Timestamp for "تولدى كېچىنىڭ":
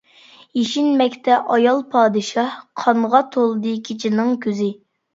3.39-4.37